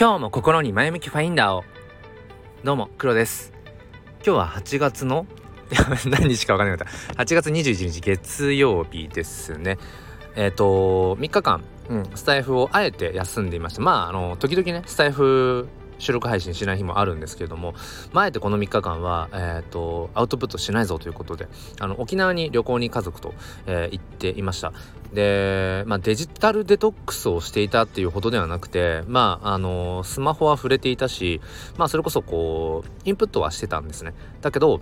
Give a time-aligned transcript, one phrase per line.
[0.00, 1.62] 今日も心に前向きファインダーを。
[2.64, 3.52] どうも黒です。
[4.24, 5.26] 今日は8月の
[6.08, 7.22] 何日か分かんなかった。
[7.22, 9.76] 8月21日月曜日ですね。
[10.36, 13.82] えっ、ー、と3日間、うん、スタイフをあえて休んでいました。
[13.82, 15.68] まああの時々ねスタイフ
[16.00, 17.74] 収録配信しない日もあるんですけれども、
[18.12, 23.34] まあ、あえてこの3日間は、えーと、アウトプットしないぞということであの沖縄に旅行に家族と、
[23.66, 24.72] えー、行っていました。
[25.12, 31.40] で、まあ、デジタルデトックスをしていたっていうほどではなくてまああのスマホは触れていたし
[31.76, 34.14] まあそれこそこうインプットはしてたんですね。
[34.40, 34.80] だけど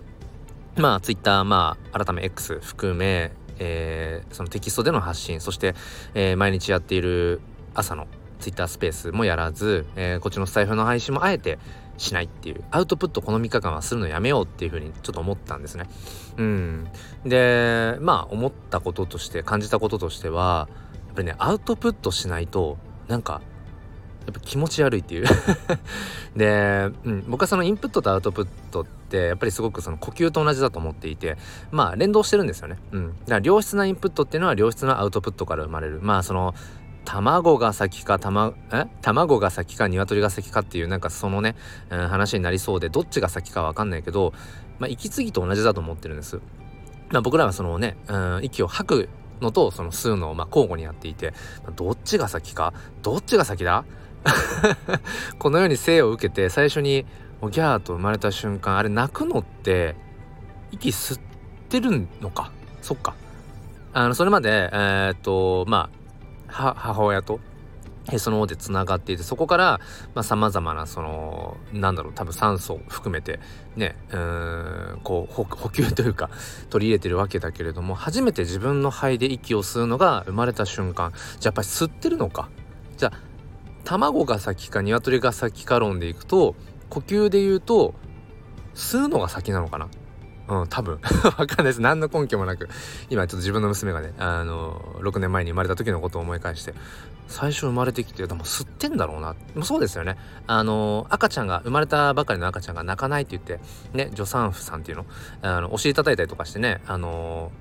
[0.77, 5.75] まあツイッターまあ改め X 含めえー、そのテキストでの発信そして、
[6.13, 7.41] えー、毎日やっている
[7.73, 8.07] 朝の
[8.39, 11.59] ツイッタースペースもやらず、えー、こっちのスタイフの配信もあえて
[11.97, 12.63] しないっていう。
[12.71, 15.87] アウトプットこの3日間はするのやめようっていうふうにちょっと思ったんですね。
[16.37, 16.87] うん、
[17.25, 20.69] でまあ思ったこととして感じたこととしては
[21.07, 23.41] やっぱりねアウトプットしないとなんか
[24.25, 25.25] やっぱ気持ち悪いっていう。
[26.37, 31.37] で、うん、僕はそのインプットとアウトプットってやっぱりすごくその呼吸と同じだと思っていて
[31.71, 32.77] まあ連動してるんですよね。
[32.91, 35.99] うん、だから良質なインプットっていうのは良質なアウトプットから生まれる。
[36.01, 36.53] まあその
[37.11, 38.29] 卵が先かた
[38.71, 38.85] え？
[39.01, 41.55] 卵が先か鶏が先かっていうなんかそのね、
[41.89, 44.31] うん、話になりそうでどっちが先かわかんないけど、
[44.77, 46.39] まあ、息継ぎと同じだと思ってるんです。
[47.09, 49.09] まあ、僕らはそのね、うん、息を吐く
[49.41, 51.31] のとその吸うのをま交互にやっていて、
[51.63, 52.75] まあ、どっちが先か？
[53.01, 53.85] どっちが先だ？
[55.39, 57.07] このように生を受けて最初に
[57.41, 59.95] ギャーと生まれた瞬間あれ泣くのって
[60.71, 61.19] 息吸っ
[61.69, 62.51] てるのか？
[62.83, 63.15] そっか。
[63.93, 65.98] あのそれまでえー、っとまあ
[66.49, 67.39] 母親と
[68.11, 69.79] へその緒でつながっていてそこから
[70.23, 73.39] さまざ、まなそのなんだろう多分酸素を含めて
[73.75, 76.31] ねうんこう補給というか
[76.69, 82.49] 取り入れてるわけだけれども初めて自分の肺で息を吸うのが生まれた瞬間じゃあやっぱり吸ってるのか？
[82.97, 83.19] じゃあ
[83.83, 86.55] 卵が先か鶏が先か論でいくと
[86.89, 87.93] 呼吸で言うと
[88.73, 89.87] 吸うのが先なのかな？
[90.49, 90.99] うん、多分
[91.37, 91.81] わかんないです。
[91.81, 92.67] 何の根拠もなく。
[93.09, 96.73] 今ちょっと自分の娘がね、あの、6年前に生まれた時のことを思い返して、
[97.27, 99.35] 最初生まれてきて、でも吸ってんだろうな。
[99.53, 100.17] でもそうですよね。
[100.47, 103.59] あの、赤ちゃんが、生まれたばかりの赤ちゃんが泣かないって言って、
[103.93, 105.05] ね、助産婦さんっていうの、
[105.43, 107.51] あの、お尻叩いたりとかしてね、あの、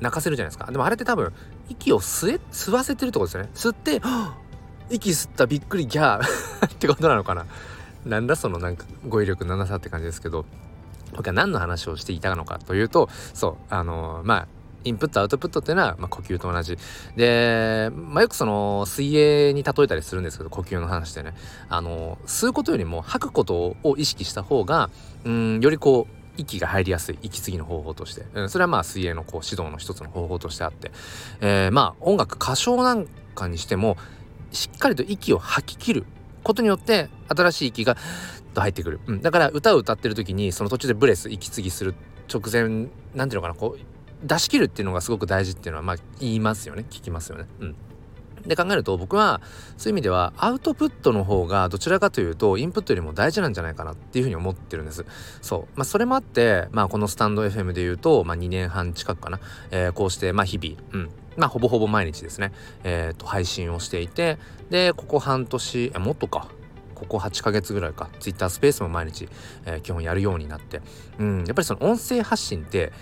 [0.00, 0.70] 泣かせるじゃないですか。
[0.70, 1.32] でもあれって多分、
[1.70, 3.50] 息を吸え、吸わせてるってことですよね。
[3.54, 4.02] 吸って、
[4.90, 7.46] 息吸ったびっくりギャーってことなのかな。
[8.04, 10.44] なんだそのなんか語彙力のなさって感じですけど、
[11.14, 14.48] 僕は何の話をしていたのかというとそうあのまあ
[14.84, 16.76] インプットアウトプットっていうのは、まあ、呼吸と同じ。
[17.16, 21.34] で、まあ、よくその水泳に例えたりするんですけど呼吸の話でね。
[21.68, 24.90] あの吸うことよりも吐くことを意識した方が
[25.24, 27.18] うんよりこう息が入りやすい。
[27.22, 30.92] 息継ぎの方法として、うん、それはまあ水泳のこう指導の一つの方法としてあって、
[31.40, 33.96] えー、まあ音楽歌唱なんかにしても
[34.52, 36.04] しっかりと息を吐き切る
[36.42, 37.96] ことによって新しい息が
[38.54, 41.94] と入ってくる、うん、だから歌を歌ってる時にその途中でブレス息継ぎする
[42.32, 47.46] 直前なんていうのかなこう出し切るっていうのがすごく大事っていうのはまあ言いますよね聞きますよね。
[47.60, 47.76] うん
[48.46, 49.40] で考えると僕は
[49.76, 55.04] そういう意味ではアウトプットの方がどちらかというとインプットよりも大事なんじゃないかなっていうふうに思ってるんです。
[55.40, 55.78] そう。
[55.78, 59.40] まあそれもあって、まあこのスタンド FM で言うと、まあ2年半近くかな、
[59.70, 61.10] えー、こうしてまあ日々、うん。
[61.36, 62.52] まあほぼほぼ毎日ですね、
[62.84, 64.38] えっ、ー、と配信をしていて、
[64.70, 66.48] で、ここ半年、え、もっとか、
[66.94, 68.08] ここ8ヶ月ぐらいか。
[68.20, 69.28] Twitter スペースも毎日、
[69.66, 70.80] えー、基本やるようになって、
[71.18, 72.92] うん、やっぱりその音声発信って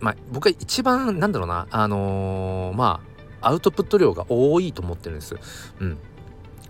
[0.00, 3.00] まあ僕は一番なんだろうなあのー、ま
[3.40, 5.36] あアウトプット量が多いと思ってるんです。
[5.80, 5.98] うん、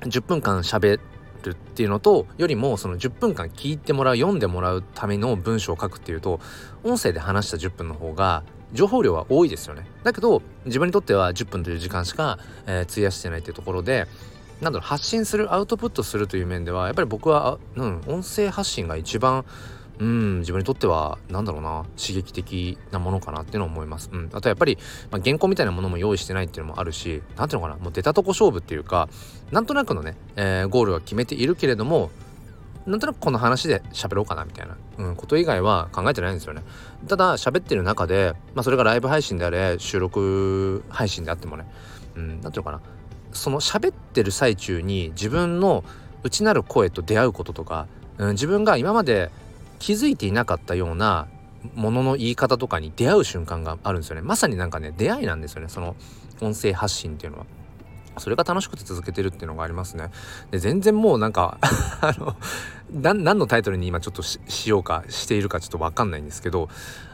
[0.03, 1.01] 10分間喋
[1.43, 6.41] るっていうのとよりもその10分間聞いてもらう読んでもらうための文章を書くっていうと
[6.83, 8.43] 音声で話した10分の方が
[8.73, 9.87] 情報量は多いですよね。
[10.03, 14.07] だけど自分にとっては10分という時間しか、えー、費やしてないっていうところで
[14.61, 19.45] なんだろう発信するアウトプットするという面ではやっぱり僕は、うん、音声発信が一番
[19.99, 24.11] うん自分にとっては何だろうな刺激的なものかなっていうのを思います。
[24.13, 24.77] うん、あとやっぱり、
[25.11, 29.09] まあ、原稿みたいなものも用意してないっていうのもあるし何ていうのかなもう出たとこ勝負っていうか
[29.51, 32.11] なんとなくのね、えー、ゴールは決めているけれども
[32.87, 36.63] なんとなくこの話で喋ろうかなみたいな、うん、こと以外は考えてないんですよね。
[37.09, 41.67] ただ喋ってる中で、まあ、それがライブ配信であれ収録配信であってもね、
[42.15, 42.81] うん、なんていうのかな
[43.33, 45.85] その喋ってる最中に自分の
[46.23, 47.87] 内なる声と出会うこととか、
[48.19, 49.31] うん、自分が今まで
[49.79, 51.29] 気づいていなかったような
[51.75, 55.97] ものの言い方とかに出会う瞬間があるんですよねまさになんかね出会いなんですよねその
[56.41, 57.47] 音声発信っていうのは。
[58.19, 60.11] それが楽しくて続けてるっていうのがありますね。
[60.51, 61.59] で全然もうなんか
[62.01, 62.35] あの
[62.91, 64.41] 何のタイトルに今ちょっとし
[64.71, 66.71] ようかしているかちょっと分かんないんですけど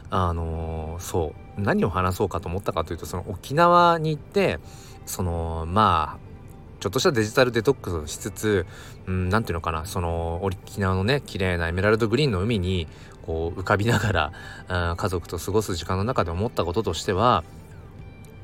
[0.09, 4.59] あのー、そう何を話そうかと思ったかというとその沖縄に行って
[5.05, 6.23] そのまあ
[6.79, 8.65] ちょっとしたデジタルデトックスをしつつ
[9.07, 12.87] うん何ていうのかなその沖縄のね綺麗なエメラルドグリーンの海に
[13.21, 14.33] こう浮かびなが
[14.67, 17.43] ら家族と過ごす時間の中で思ったこととしては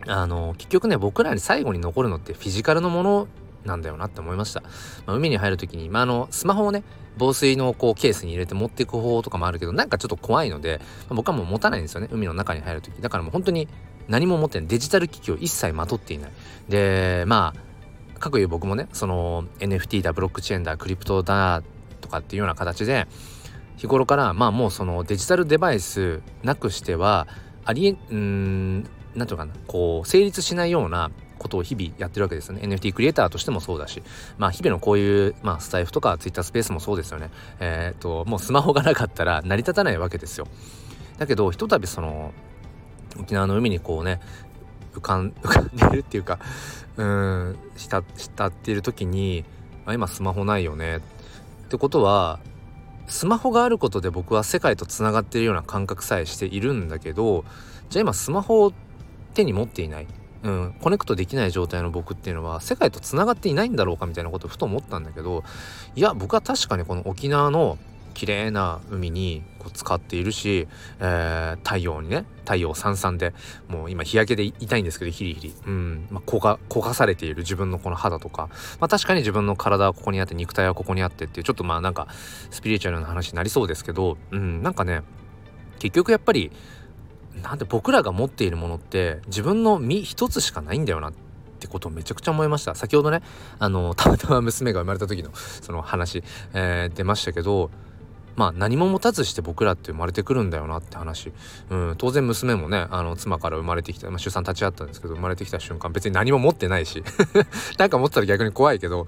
[0.07, 3.27] あの結局ね僕らに最後に残るのってフィジカルのもの
[3.65, 4.61] なんだよなって思いました、
[5.05, 6.83] まあ、海に入る時に、まあ、あのスマホをね
[7.19, 12.07] 防水のこうケースに入れて持っていく方法とかもあるけどなんかちょっと怖いので、僕はもう持たないんですよね。
[12.11, 12.99] 海の中に入る時。
[13.01, 13.67] だからもう本当に
[14.07, 16.31] 何も持ってないデジタル機器を一切まとっていない。
[16.67, 17.69] でまあ
[18.19, 21.63] 各言う僕もねその NFT だブロックチェーンだクリプトだ
[22.01, 23.07] とかっていうような形で
[23.77, 27.27] 日頃からまあもうそのデジタルデバイスなくしては
[27.65, 28.83] ありえん
[29.15, 32.61] 何ていうかなこう成立しないようなことを日々やってるわけですよね。
[32.61, 34.03] NFT クリエイターとしてもそうだし。
[34.37, 37.31] まあ日々のこういう、まあ、スタイフとか Twitter スペースもそうですよね。
[37.59, 40.47] えっ、ともうスマホがなかったら成り立たないわけですよ。
[41.17, 42.33] だけどひとたびその
[43.19, 44.19] 沖縄の海にこうね
[44.93, 46.39] 浮かん 浮かんでるっていうか
[46.97, 49.45] うん浸浸っている時に
[49.85, 50.97] あ今スマホないよね。
[50.97, 51.01] っ
[51.69, 52.39] てことは
[53.07, 57.43] スマホがあることで僕は世界とつながっているような感覚さえしているんだけど
[57.89, 58.73] じゃあ今スマホを
[59.33, 60.07] 手に持っていない、
[60.43, 65.43] うん、コネクトできない状態の僕っていうのは世界とつながっていないんだろうかみたいなことをふと思ったんだけど
[65.95, 67.77] いや僕は確かにこの沖縄の
[68.13, 70.67] 綺麗な海にこう使っているし、
[70.99, 73.33] えー、太陽にね太陽さんさんで
[73.69, 76.07] もう今日焼けで痛いんですけどヒリヒリ、うん。
[76.09, 77.37] まあ、焦が焦がされている。
[77.37, 78.49] 自分のこの肌とか、
[78.79, 82.07] まあ、確かに自分の体はここにあって肉体はここにあってっていうちょっとまあなんか
[82.49, 85.03] スピリチュアルな話になりそうですけど、うん、なんかね
[85.77, 86.51] 結局やっぱり
[87.43, 91.13] なんで僕らが持っているものって自分の身一つしかないんだよなっ
[91.59, 92.75] てことをめちゃくちゃ思いました。
[92.75, 93.21] 先ほどね
[93.59, 97.69] あのたまたま娘が生まれた時のその話、えー、出ましたけど
[98.35, 101.33] まあ何も持たずして僕らって生まれてくるんだよなって話、
[101.69, 107.03] うん、当然娘もねあの妻から生まれてきた、まあ、出産立ち会ったんですけど生まれてきた瞬間別に何も持ってないし
[107.77, 109.07] なんか持ってたら逆に怖いけど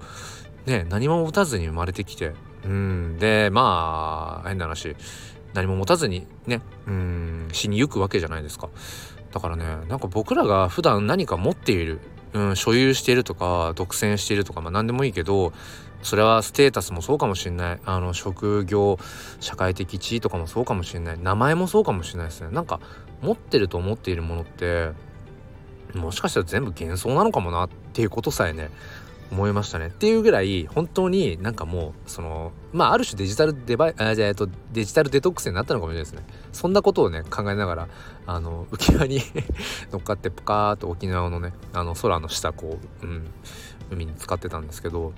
[0.66, 2.34] ね何も持たずに生まれてきて
[2.64, 4.96] うんでまあ変な話。
[5.54, 8.68] 何も持たずにねうん死にゆくわけじゃないですか。
[9.32, 12.00] だからねなんか僕らが普段何か持っている、
[12.32, 15.52] うん、所有しているとか独占しているとかまあ何でもいいけど
[16.02, 17.80] それはステータスもそうかもしれない。
[17.84, 18.98] あの職業
[19.40, 21.18] 社会的地位とかもそうかもしれない。
[21.18, 22.50] 名前もそうかもしれないですね。
[22.50, 22.80] なんか
[23.22, 24.90] 持ってると思っているものって
[25.94, 28.70] もしかしたら全部幻想なのかもなっていうことさえね
[29.32, 29.86] 思いましたね。
[29.86, 36.22] っていうぐらい本当になんかもうそのまあある種デジタルデバイあじゃえっとデジタルデトックスになったのかもしれないですね。
[36.52, 37.88] そんなことをね考えながら
[38.26, 39.20] あの浮き輪に
[39.90, 43.26] 乗っかってポカーっと沖縄のねあの空の下こう、うん、
[43.90, 45.14] 海に使ってたんですけど、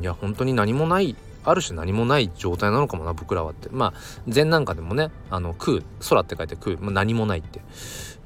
[0.00, 3.68] いや本当に何もないある種何もない状態なのかもな僕らはって。
[3.70, 7.60] まあ禅なんかでもねあの空空って書いて空、まあ、何もないって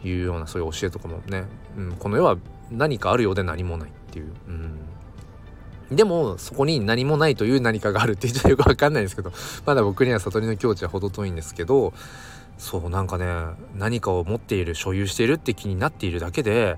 [0.04, 1.46] いうようなそういう教えとかもね、
[1.76, 2.36] うん、この世は
[2.70, 4.78] 何かあるようで何もないっていう、うん、
[5.94, 9.32] でもそこに何もないという何かがあるって言っちゃよくわかんないですけど
[9.66, 11.92] まだ僕には悟りの境地は程遠いんですけど
[12.58, 13.26] そうなんかね
[13.76, 16.76] 何かを持っている所有しているって気になっているだけで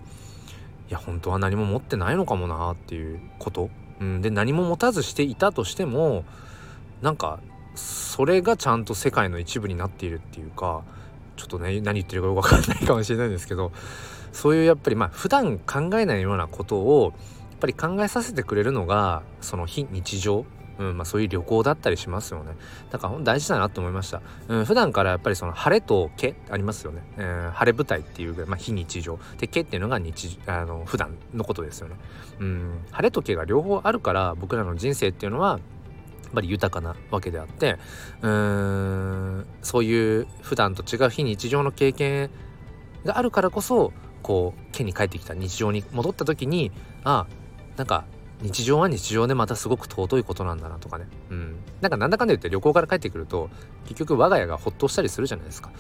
[0.89, 3.71] いや本当は何も持ってないのかもなっていうこと、
[4.01, 6.25] うん、で何も持たずしていたとしても
[7.03, 7.41] なんか
[7.75, 10.83] それがちゃんと世界の一部になっているっていうか
[11.37, 13.73] ちょっとね何言ってるかよくわかんないかもしれないんですけど
[14.33, 17.13] そういうやっぱりまあ普段考えないようなことを
[17.65, 20.45] ぱり考えさせてくれるのがその非日常
[20.77, 22.57] うんまあ、そういう旅行だったりしますよね。
[22.91, 24.23] だから大事だなと思いました。
[24.49, 27.01] うん、普段からやっぱりその晴れと毛ありますよね。
[27.17, 29.21] えー、晴れ舞台っていう、まあ、非日常。
[29.39, 31.95] で、毛っていうのが日あの普段のことですよね。
[32.41, 35.61] うん、晴れと毛が両方あるから僕らの人生っていうのはやっ
[36.35, 37.79] ぱり豊かなわけであって
[38.23, 38.31] うー
[39.43, 42.31] んそういう普段と違う非日常の経験
[43.05, 43.93] があるからこそ
[44.25, 46.73] こう毛に帰ってきた日常に戻った時に
[47.05, 47.44] ああ
[47.77, 48.05] なんか
[48.41, 51.07] 日常は日常でまたすごく尊いことなんだなとかね。
[51.31, 51.57] うん。
[51.81, 53.49] なんかなんだかんだ言って旅行から帰ってくると
[53.85, 55.71] 結局我が家がほっとしたりするじゃないですか。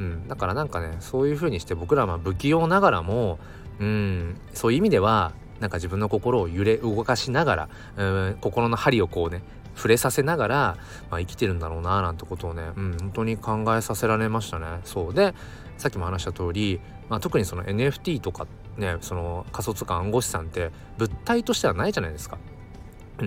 [0.00, 0.28] うん。
[0.28, 3.38] だからなんかねそういう風にして僕らは不器用ながらも
[3.78, 4.40] うん。
[4.54, 8.38] そういう意味ではなんか自分の心を揺れ動かしながらうん。
[8.40, 9.42] 心の針をこうね
[9.76, 10.76] 触れさせながら、
[11.10, 14.66] まあ、生きてるんだろうななんてことをね、うん、本当に考えさせられましたね。
[14.84, 15.14] そう。
[15.14, 15.34] で
[15.76, 22.38] さっきも話した通り、まあ、特にその NFT とかねその仮想通貨暗号資産って物体としてはないじゃないですか。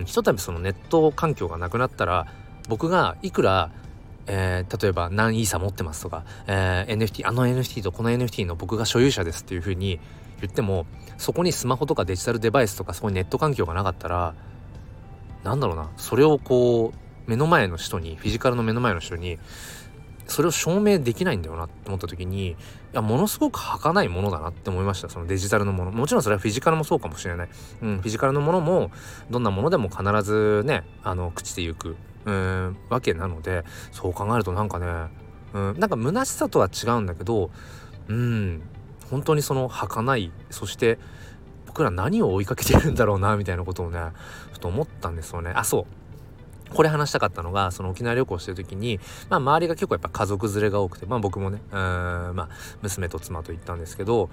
[0.05, 2.27] ひとたびそのネット環境がなくなったら
[2.67, 3.71] 僕がいくら
[4.27, 9.99] えー、例えば何イーサ持ってますとか、えー、NFT あの NFT とこの NFT の僕が所有者ですっていう風に
[10.41, 10.85] 言っても
[11.17, 14.35] そこにスマホとかデジタルデバイスとかそこにネット環境がなかったら
[15.43, 19.39] なんだろうなそれをこう目の前の人にフィジカルの目の前の人に
[20.27, 22.55] それを証明できないんだよなって思った時にい
[22.91, 25.09] やものすごく儚いものだなって思いました。
[25.09, 25.91] そのデジタルのもの。
[25.91, 27.49] もちろんそれはフィジカルもそうかもしれない、
[27.81, 28.91] うん、フィジカルのものも
[29.29, 31.95] どんなものでも必ずねあの朽ちていく。
[32.25, 34.85] うんわけなのでそう考えるとなんかね、
[35.53, 37.49] うん、なんか虚しさとは違うんだけど
[38.09, 38.61] うん
[39.09, 40.99] 本当にその儚いそして
[41.67, 43.99] 僕ら何を追いかけてるんだろうなみたいなことをね
[44.51, 45.51] ちょっと思ったんですよね。
[45.55, 46.06] あそう。
[46.73, 52.49] これ話したかったのがその沖縄旅行してる時に、まあ、周りが結構やっぱ家族連れが多くて、まあ、僕もねうん、まあ、
[52.81, 54.29] 娘と妻と行ったんですけど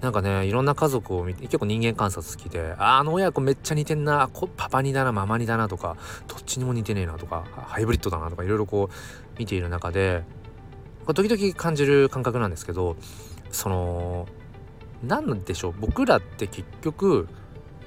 [0.00, 5.96] なんかねいろんな家族を見て結構人間観察好きであの親子めっちゃ似てんなパパにだなママにだなとか
[6.28, 10.24] どっちにも似てねえなとかハイブリッドだなとかいろいろこう見ている中で
[11.06, 12.96] 時々感じる感覚なんですけど
[13.50, 14.26] その
[15.02, 17.28] 何でしょう僕らって結局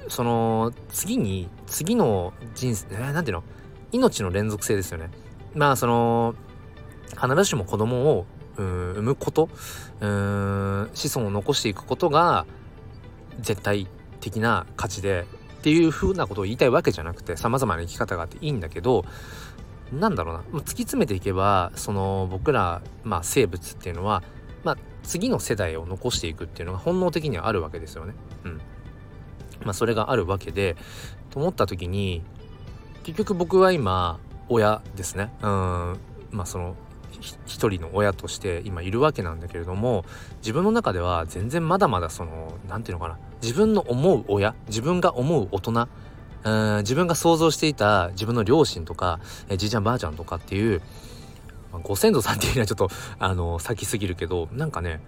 [0.08, 3.44] その次に次の人生、えー、なんていうの？
[3.92, 5.10] 命の連続性ですよね。
[5.54, 6.36] まあその
[7.10, 8.26] 必ずしも子供を
[8.58, 9.50] 産むこと
[10.00, 12.46] 子孫を残していくことが
[13.40, 13.88] 絶対
[14.20, 15.26] 的な価値で
[15.60, 19.06] っていう風なことを言いたいわけじゃなくて様々な生き方があっていいんだけど
[19.92, 24.24] なんだろうな突き詰めていけばその僕ら、まあ、生物っていうのは、
[24.64, 28.14] まあ、次の世代を残していくっていうのが本能的にはあるわけですよね。
[28.46, 28.62] うん
[29.66, 30.78] まあ、それがあるわけで
[31.32, 32.24] と思った時に
[33.04, 35.32] 結局僕は今親ですね。
[35.42, 35.98] うん。
[36.32, 36.76] まあその
[37.46, 40.06] 一人の親として今いるわけなんだけれども
[40.38, 43.20] 自分の中では全然まだまだその何て言うのかな。
[43.42, 45.88] 自分の思う親自分が思う大人
[46.44, 50.82] うん自分が想像していた自分の両親とかえじいちゃんばあちゃんとかっていう、
[51.74, 55.02] ま、ご先祖さんっていうのはちょっとあの先すぎるけどなんかね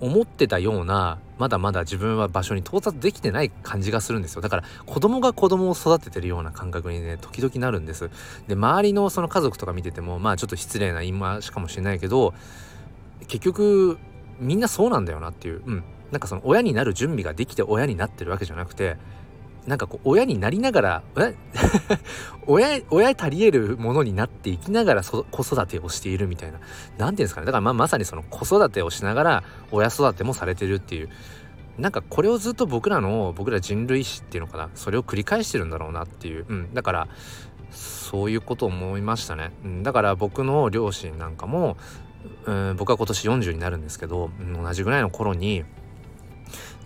[0.00, 4.40] 思ってたようなまだまだ自分は場所に到達できてない感じがするんですよ。
[4.40, 8.10] だから子供が子供を育ててるような感覚にね時々なるんです。
[8.48, 12.34] で周りのその家族とか見ててもまあちょっと失礼な言い回しかもしれないけど
[13.28, 13.98] 結局
[14.38, 15.62] みんなそうなんだよなっていう。
[15.64, 15.84] うん。
[16.12, 18.96] なんかその親になる準備ができて親になってるわけじゃなくて
[19.66, 21.02] なんかこう親になりながら
[22.46, 26.58] 親親足りえるものになっていきながら子育てをしているみたいな。
[26.58, 27.46] 何て言うんですかね。
[27.46, 31.08] だからままさにその子育てをしながら親育てもされてるっていう。
[31.78, 34.70] なんかこれをずっと僕らの僕ら人類史っていうのかな。
[34.74, 37.08] それを繰り返してるんだろうなっていう、うん、だから
[37.70, 41.76] そういうことを思いましたね、うん、だから僕の両親なんかも、
[42.46, 45.64] うん、僕は今年40になるんですけど、うん、同じぐらいの頃に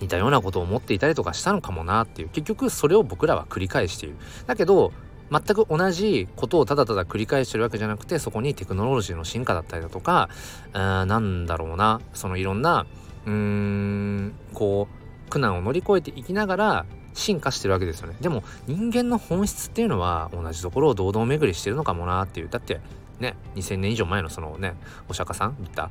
[0.01, 4.17] 似たようなことを思っていたりとかしたのかもなっていう結局それを僕らは繰り返している。
[4.47, 4.93] だけど
[5.31, 10.29] 全く同じことをただただ繰り返してるわけじゃなくてそこにテクノロジーの進化だったりだとか
[10.73, 12.85] なんだろうなそのいろんな
[13.27, 18.17] うーんこう苦難を乗り越えていきながら進化してるわけですよね。
[18.21, 22.49] でも人間の本質っていうのは同じところを堂々巡りしてるのかもなっていう。
[22.49, 22.81] だって
[23.21, 24.75] ね2000年以上前のそのね
[25.09, 25.91] お釈迦さん言った。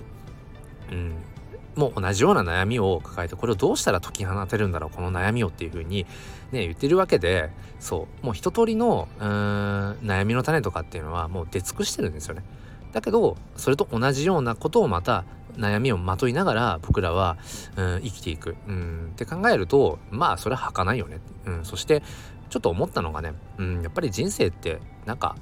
[0.91, 1.15] うん。
[1.75, 6.05] も同じような悩みを抱えてこれをどうしたら解き放てるんだろうこの悩みをっていう風に
[6.51, 7.49] ね言ってるわけで
[7.79, 12.43] そうもう一通りのうーん悩みの種とかっていうのはもう出尽くしてるんですよね。
[12.91, 15.23] だけどそれと同じようなことをまた
[15.57, 17.37] 悩みをまといながら僕らは、
[17.75, 22.01] うん、生きていく、うん、って考えるとまあそれは儚いよね、うん、そして
[22.49, 25.35] ちょっと思ったのがね、うん、やっぱり人生ってなんか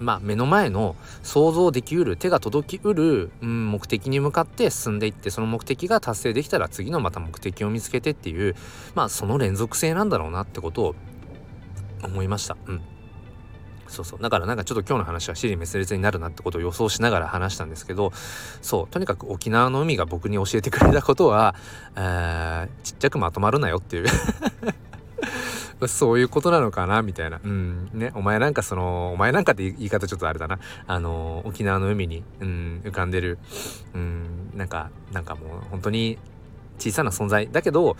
[0.00, 8.56] まあ、目の前の想像できうる手が届きうる、うん、目的に向かって進んでいってその目的が達成できたら次のまた目的を見つけてっていう
[8.94, 10.94] まあその連続性なんだろうなってことを
[12.02, 12.56] 思いました。
[12.66, 12.80] うん。
[13.88, 14.22] そうそう。
[14.22, 18.12] だからなんかちょっと今日の話は尻滅裂になるなってことを予想しながら話したんですけど
[18.62, 18.88] そう。
[18.88, 21.54] とにかく沖縄の海が僕に教えてくれたことは、
[21.96, 24.06] えー、ちっちゃくまとまるなよっていう。
[25.88, 27.40] そういうことなのかなみたいな。
[27.42, 27.90] うん。
[27.92, 30.58] ね、お前なんかその、お前なんかって言い方ちょっとあれだな。
[30.86, 33.38] あの、沖縄の海に、うん、浮かんでる、
[33.94, 36.18] うん、なんか、なんかもう本当に
[36.78, 37.50] 小さな存在。
[37.50, 37.96] だけど、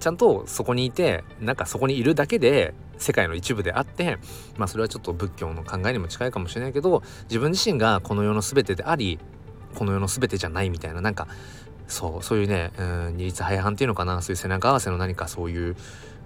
[0.00, 4.18] ちゃんとそこにいて、なんかそこにいるだけで、世界の一部であって、
[4.56, 9.18] まあそれはちょっと仏教の考えにも近いかもしれないけど、自分自身がこの世の全てであり、
[9.74, 11.28] この世の全てじゃないみたいな、なんか、
[11.88, 15.76] そう、そういうね、うん、二律背反っていうのかな、そういう背中合わせの何かそういう、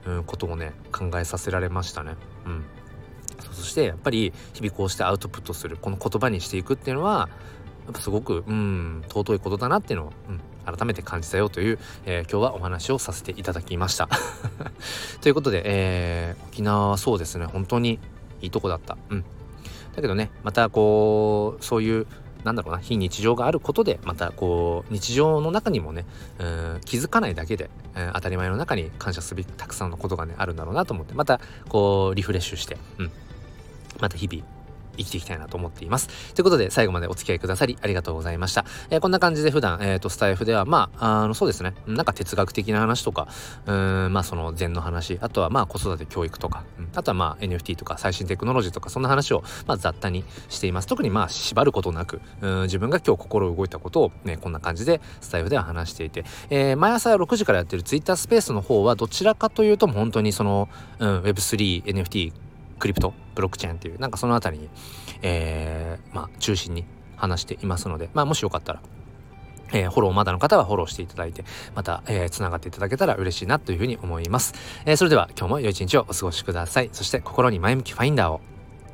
[0.06, 2.16] うん、ことをね考えさせられましたね。
[2.46, 2.64] うん
[3.56, 7.28] そしてやっぱり日々こうしてアウトプットするこの言葉にしていくっていうのは
[7.86, 14.08] やっぱすごくうん尊いことだなっていうのを、うん、改めて感じたよという、えー、今日はお話をさせていただきました。
[15.22, 17.98] ということで、えー、沖縄はそうですね本当に
[18.42, 18.98] いいとこだった。
[19.08, 19.24] うん、
[19.94, 22.06] だけどねまたこうそういう
[22.46, 26.06] なんだろうな非日常があることでまたこう日常の中にもね
[26.38, 33.12] うん気づかないだけで、え、当たり前の中に感謝すべきたくさんのことがねあるんだろうなと思ってまたこうリフレッシュして、うん、
[34.00, 34.55] また日々
[34.96, 36.08] 生きていきたいなと思っています。
[36.34, 38.64] ということで、最後までお付き合いくださりありがとうございました。
[38.90, 43.28] えー、こんな感じで普段、えっ、ー、と、スタイフでは、まあ、あの、そうですね、なんか哲学的な話とか、
[43.66, 50.88] うん、まあ、その禅の話、あとはまあ、子育て教育とか、うん、あとはまあ、NFT とか最新テクノロジーとか、そんな話を、まあ、雑多にしています。
[50.88, 62.32] 特にまあ、縛ることなく、うん、自分が今日心動いたことをね、こんな感じでスタイフでは話していて、えー、毎朝6時からやってる Twitter スペースの方は、どちらかというと、本当にその、うん、Web3、NFT、
[62.86, 64.70] クリプト、ブロックチェーンっていう、なんかその辺りに、
[65.22, 66.84] えー、まあ、中心に
[67.16, 68.80] 話していますので、まあ、もしよかったら、
[69.72, 74.54] えー、フォローまだの方はフォローしていただいて、また、えー、繋がっていただけたら嬉しいなというふうに思います。
[74.84, 76.90] えー、それでは今日も良い一日をお過ごしください。
[76.92, 78.40] そして心に前向きファインダーを。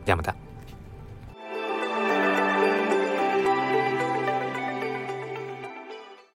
[0.07, 0.52] ではまた。